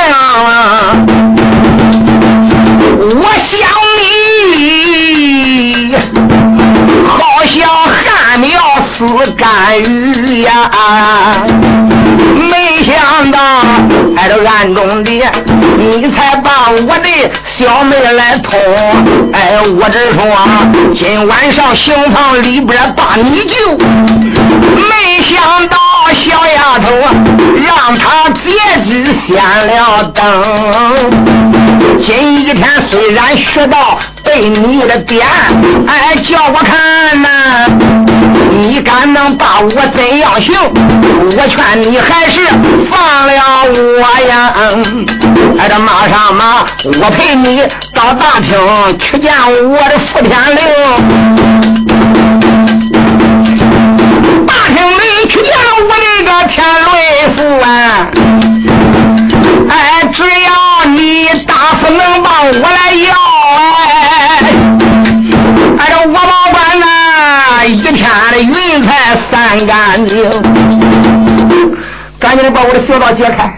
[2.99, 3.57] 我想
[3.97, 5.95] 你，
[7.07, 8.49] 好像旱苗
[8.97, 8.99] 死
[9.37, 10.69] 干鱼呀。
[12.49, 13.39] 没想到，
[14.17, 15.09] 挨着暗中的，
[15.77, 17.07] 你才把我的
[17.57, 18.57] 小妹来偷。
[19.31, 20.19] 哎，我只说
[20.95, 23.55] 今晚上刑房里边把你救。
[25.23, 25.77] 想到
[26.13, 26.87] 小丫头
[27.63, 30.21] 让他结局先了灯。
[32.03, 35.27] 今一天虽然学到被你的点，
[35.87, 37.67] 哎，叫我看呐。
[38.51, 40.53] 你敢能把我怎样行？
[40.53, 42.47] 我劝你还是
[42.89, 44.53] 放了我呀！
[45.59, 46.65] 哎，这马上马，
[47.01, 47.63] 我陪你
[47.93, 49.31] 到大厅去见
[49.69, 51.80] 我的傅天灵。
[56.51, 56.91] 那个天瑞
[57.35, 58.07] 父啊！
[59.69, 63.13] 哎，只要你大夫能帮我来要
[63.57, 64.53] 哎，
[65.79, 66.19] 哎，这我。
[67.63, 70.17] 一天的云彩散干净，
[72.19, 73.53] 赶紧的把我的小道解开，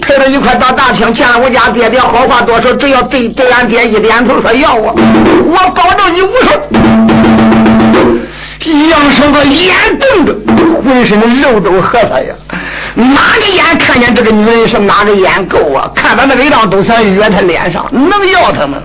[0.00, 4.96] 陪着一块到大厅见了我家爹爹，好话多说，只要对对俺爹一点头说要我，
[5.44, 6.58] 我保证你无事。
[8.90, 10.34] 杨生个眼瞪着，
[10.82, 12.34] 浑身的肉都合他呀！
[12.94, 15.90] 哪个眼看见这个女人是哪个眼够啊？
[15.94, 18.78] 看他那个样都想约他脸上，能要他吗？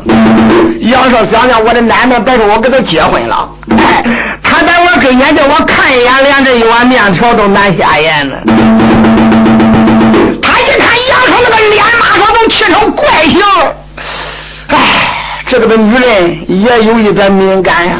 [0.81, 4.03] 杨生想想，我的奶奶别说我跟他结婚了，哎，
[4.43, 8.35] 他在我跟前叫我看一眼，连这一碗面条都难下咽呢。
[10.41, 13.41] 他一看杨生那个脸，马上都气成怪形。
[14.67, 14.77] 哎，
[15.47, 17.97] 这个的女人也有一点敏感呀。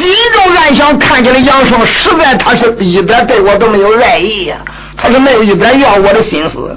[0.00, 4.56] 心中暗想：看起来杨生实在，他是一点对我都没有爱意呀，
[4.96, 6.74] 他是没有一点要我的心思。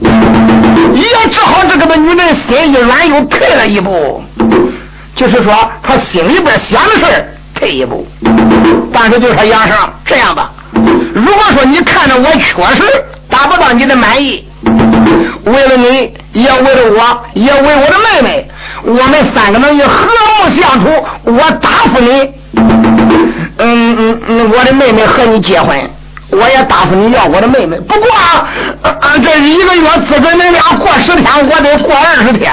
[0.93, 4.21] 也只好这个的女人心一软，又退了一步，
[5.15, 8.05] 就是说他心里边想的事退一步。
[8.93, 10.51] 但是就说杨生，这样吧，
[11.13, 12.83] 如果说你看着我确实
[13.29, 14.45] 达不到你的满意，
[15.45, 18.47] 为了你，也为了我，也为我的妹妹，
[18.83, 22.33] 我们三个能以和睦相处，我答复你。
[23.59, 25.77] 嗯嗯嗯，我的妹妹和你结婚，
[26.31, 27.77] 我也答复你要我的妹妹。
[27.81, 28.09] 不过，
[28.81, 32.51] 啊，这一个月只准恁俩过十天，我得过二十天。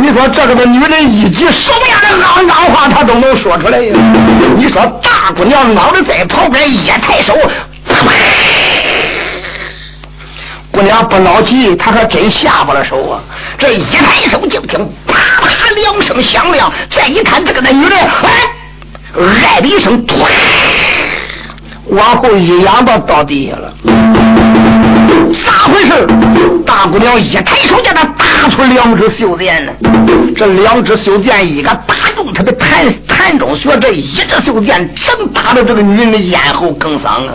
[0.00, 3.94] 你说这个女人一句什么样的肮脏话，她都能说出来呀？
[4.56, 7.34] 你说大姑娘脑袋在旁边一抬手，
[10.72, 13.20] 姑娘不着急，她还真下不了手啊！
[13.58, 18.61] 这一抬手就听啪啪两声响亮，再一看这个那女人，哎。
[19.14, 20.16] 哎的一声，突，
[21.88, 23.72] 往后一仰到到地下了。
[25.44, 26.06] 咋回事？
[26.64, 29.72] 大姑娘一抬手，叫他打出两支袖箭呢。
[30.36, 37.34] 这两支袖箭，一个打中他的痰痰中穴，这一支袖箭正打到这个女人的咽喉梗上啊！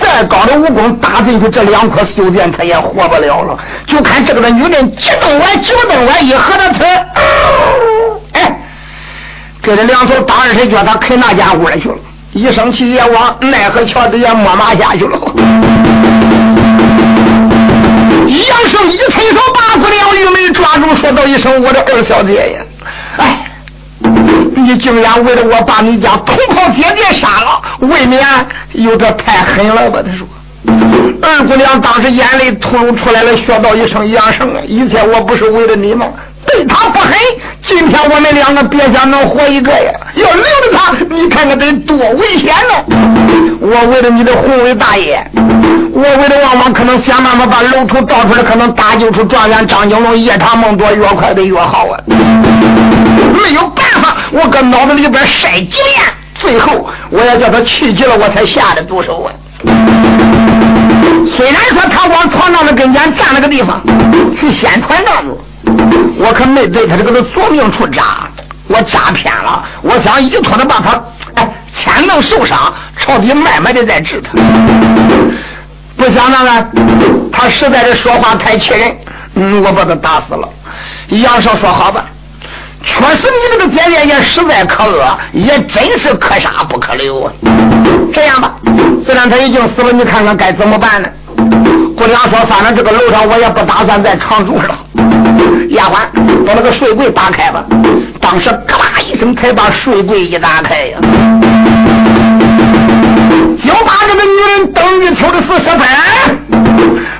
[0.00, 3.58] 再高的武功打进去，这两颗袖箭他也活不了了。
[3.86, 6.86] 就看这个女人，急动完，激动完，一合着腿，
[9.66, 11.96] 给这两手打二腿脚，他啃那家屋里去了。
[12.30, 15.18] 一生气也往奈何桥底下摸马下去了。
[18.28, 22.60] 杨胜一伸手把姑娘玉梅抓住，说道一声：“我的二小姐呀，
[23.16, 23.44] 哎，
[24.54, 28.24] 你竟然为了我把你家同袍姐姐杀了，未免
[28.70, 30.24] 有点太狠了吧？”他说。
[31.22, 36.06] 二姑娘当时眼泪突露出来了，说道一声：“杨胜啊，以前我不是为了你吗？”
[36.46, 37.12] 对他不狠，
[37.66, 39.90] 今天我们两个别想能活一个呀！
[40.14, 43.58] 要留着他，你看看得多危险呢！
[43.60, 45.20] 我为了你的宏伟大业，
[45.92, 51.98] 我为了旺旺，可能想办法把楼图倒出来，可能搭救出状元张景龙，夜长梦多，越快的越好啊！
[52.06, 56.06] 没有办法，我搁脑子里边筛几遍，
[56.38, 59.34] 最后我要叫他气急了，我才下的毒手啊！
[61.36, 63.80] 虽然说他往船长的跟前站了个地方，
[64.38, 65.36] 去先船长子。
[66.18, 68.28] 我可没对他这个的左命处扎，
[68.68, 69.64] 我扎偏了。
[69.82, 71.00] 我想一拖的把他，
[71.34, 74.30] 哎，千能受伤，朝底慢慢的再治他。
[75.96, 76.68] 不想那个，
[77.32, 78.96] 他实在是说话太气人，
[79.34, 80.48] 嗯，我把他打死了。
[81.08, 82.04] 杨少说好吧，
[82.86, 87.32] 确实你这个姐姐也实在可恶，也真是可杀不可留啊。
[88.14, 88.54] 这样吧，
[89.04, 91.08] 虽然他已经死了，你看看该怎么办呢？
[91.96, 94.78] 姑娘说：“反正这个楼上我也不打算再常住了。”
[95.70, 96.06] 丫鬟
[96.46, 97.64] 把那个睡柜打开吧。
[98.20, 100.98] 当时嘎啦一声，才把睡柜一打开呀，
[103.64, 105.80] 就把这个女人登玉秋的四十分，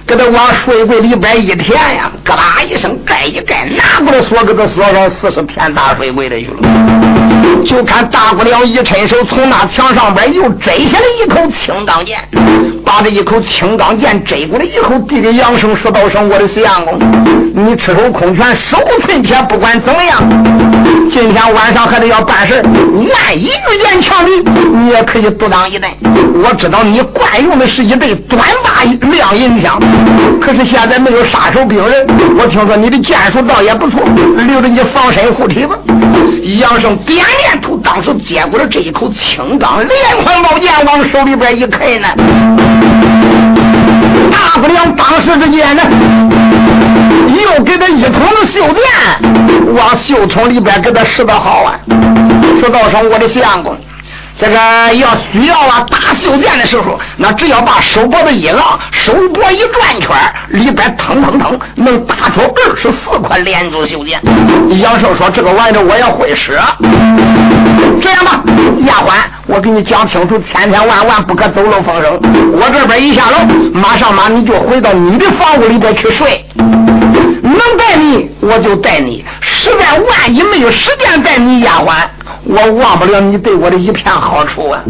[0.07, 6.59] 给他往睡柜里边一填呀，嘎啦一声盖一盖，拿过来锁，给他锁上四十天大水柜里去了。
[7.65, 12.19] 就看大姑娘一伸手，从那墙上边又摘下来一口青钢剑，
[12.85, 16.99] 把这一口青钢剑摘过来以后，递给杨生说道声：“我的相公，
[17.55, 20.21] 你赤手空拳，手寸铁，不管怎么样，
[21.13, 22.61] 今天晚上还得要办事。
[22.63, 24.31] 万一遇见强敌，
[24.75, 25.91] 你也可以独当一担。
[26.43, 29.81] 我知道你惯用的是一对短把亮银枪，
[30.41, 32.07] 可是现在没有杀手兵刃。
[32.39, 34.01] 我听说你的剑术倒也不错，
[34.37, 35.77] 留着你防身护体吧。”
[36.61, 42.09] 杨生点点头，当时接过了这一口青钢连环宝剑，往手里边一开呢。
[44.31, 45.83] 大不了当时之间呢，
[47.29, 51.79] 又给他一桶子绣剑，往袖筒里边给他拾的好啊。
[52.61, 53.77] 说道声我的相公。
[54.39, 54.57] 这个
[54.97, 60.15] 要需要啊，打绣剑的时候，那只要把手脖子一拉，手脖一转圈，
[60.51, 64.21] 里边腾腾腾能打出二十四块连珠绣剑。
[64.79, 66.61] 杨寿说：“这个玩意儿我也会使。”
[68.03, 68.43] 这样吧，
[68.87, 69.15] 丫鬟，
[69.47, 72.21] 我给你讲清楚，千千万万不可走漏风声。
[72.53, 73.39] 我这边一下楼，
[73.73, 76.45] 马上马你就回到你的房屋里边去睡。
[77.43, 82.05] 能带你，我就带你；实在万一没有时间带你，丫鬟，
[82.49, 84.81] 我忘不了你对我的一片好处啊！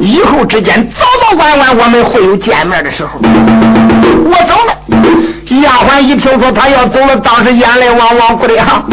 [0.00, 3.18] 以后之间早早晚晚我们会有见面的时候。
[3.22, 4.72] 我走了，
[5.60, 8.84] 丫鬟一听说他要走了，当时眼泪汪汪哭的哈。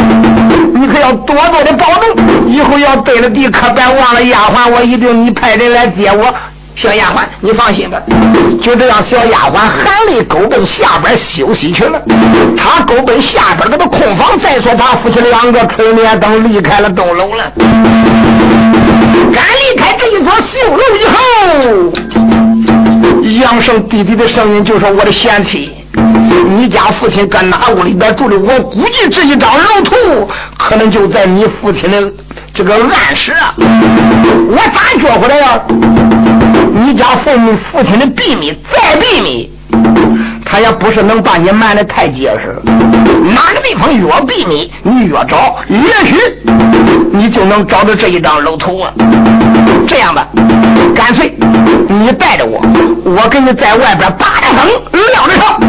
[0.74, 6.34] 你可要多多的保重，以后要对了地，可别忘了丫鬟，我一定你派人来接我。
[6.80, 8.00] 小丫鬟，你放心吧。
[8.62, 12.00] 就这样，小丫鬟含泪狗奔下边休息去了。
[12.56, 17.52] 他狗奔下边那个空房，再说他夫妻两个吹灭灯离开了东楼了。
[19.34, 21.18] 刚离开这一座绣楼以后，
[23.42, 25.72] 杨胜弟弟的声音就说：“我的贤妻，
[26.58, 28.38] 你家父亲搁哪屋里边住的？
[28.38, 32.14] 我估计这一张楼图可能就在你父亲的
[32.54, 33.34] 这个暗室。
[34.50, 35.60] 我咋觉回来呀？”
[36.86, 39.52] 你家父母父亲的秘密再秘密，
[40.46, 42.56] 他也不是能把你瞒得太结实。
[42.66, 46.16] 哪个地方越秘密，你越找，也许
[47.12, 48.94] 你就能找到这一张楼图啊。
[49.88, 50.28] 这样吧，
[50.96, 51.36] 干脆
[51.90, 52.62] 你带着我，
[53.04, 55.60] 我给你在外边扒着灯撂着上。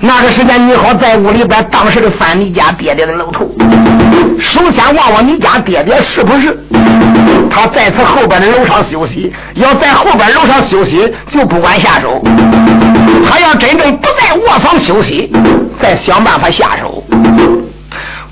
[0.00, 3.56] 那个时间，你好在屋里边当时的翻你家爹爹的楼图。
[4.40, 6.58] 首先望望你家爹爹是不是
[7.56, 9.32] 他在此后边的楼上休息？
[9.54, 12.22] 要在后边楼上休息，就不管下手。
[13.26, 15.32] 他要真正不在卧房休息，
[15.80, 17.02] 再想办法下手。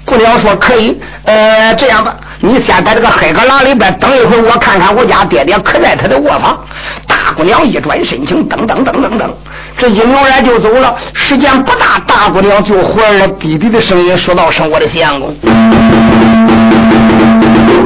[0.04, 6.62] 姑娘说可以，呃，这样吧，你先在这个黑格廊里边等一会儿，我看看我家爹爹可在他的卧房。
[7.08, 9.30] 大姑娘一转身情，噔噔噔噔噔，
[9.78, 10.94] 这一扭脸就走了。
[11.14, 15.34] 时间不大，大姑娘就回了，弟弟的声音说道：“声我的相公，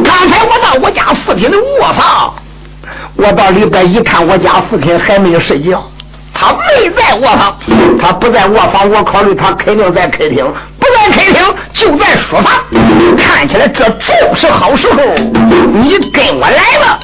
[0.05, 2.35] 刚才我到我家父亲的卧房，
[3.17, 5.83] 我到里边一看，我家父亲还没有睡觉。”
[6.41, 7.59] 他没在卧房，
[8.01, 10.47] 他不在卧房，我考虑他肯定在客厅，
[10.79, 12.63] 不在客厅就在书房。
[13.19, 15.03] 看起来这就是好时候，
[15.73, 17.01] 你跟我来了，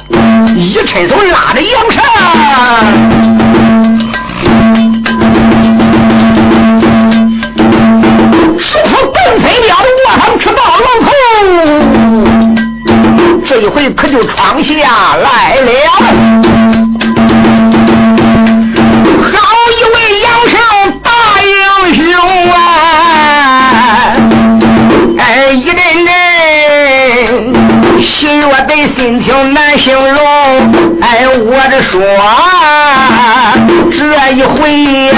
[0.55, 1.91] 一伸手拉着杨
[13.65, 14.71] 这回可就闯下
[15.15, 15.71] 来了，
[19.23, 19.33] 好
[19.71, 20.55] 一位杨少
[21.01, 21.09] 大
[21.41, 21.49] 英
[21.95, 22.05] 雄
[22.51, 22.57] 啊！
[25.17, 26.13] 哎，一阵阵，
[28.03, 30.15] 喜悦的心情难形容。
[31.01, 31.99] 哎，我这说，
[33.89, 33.97] 这
[34.33, 35.11] 一回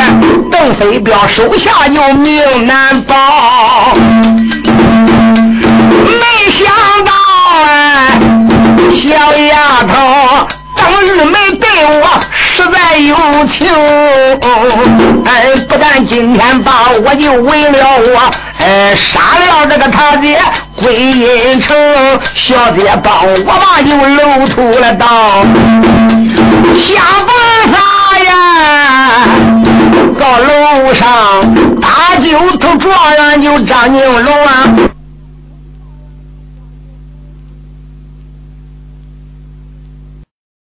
[0.49, 3.13] 邓飞彪手下有命难保。
[11.07, 12.03] 当日没对我
[12.55, 13.15] 实在有
[13.47, 13.65] 情，
[15.23, 18.19] 哎，不但今天把我就为了我，
[18.59, 20.37] 哎，杀了这个他姐。
[20.75, 21.75] 归阴城，
[22.35, 25.41] 小姐帮我把有楼土了道，
[26.85, 27.33] 想办
[27.71, 27.79] 法
[28.19, 29.25] 呀！
[30.19, 34.65] 到楼上，大舅头状元就张金龙啊，